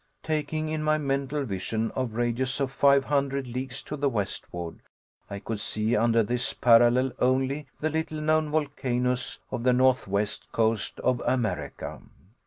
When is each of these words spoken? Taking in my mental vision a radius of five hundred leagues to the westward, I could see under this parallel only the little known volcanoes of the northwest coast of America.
Taking 0.23 0.69
in 0.69 0.81
my 0.81 0.97
mental 0.97 1.45
vision 1.45 1.91
a 1.95 2.05
radius 2.05 2.59
of 2.59 2.71
five 2.71 3.03
hundred 3.05 3.45
leagues 3.45 3.83
to 3.83 3.95
the 3.95 4.09
westward, 4.09 4.79
I 5.29 5.37
could 5.37 5.59
see 5.59 5.95
under 5.95 6.23
this 6.23 6.53
parallel 6.53 7.11
only 7.19 7.67
the 7.81 7.91
little 7.91 8.19
known 8.19 8.49
volcanoes 8.49 9.37
of 9.51 9.61
the 9.61 9.73
northwest 9.73 10.51
coast 10.51 10.99
of 11.01 11.21
America. 11.27 12.01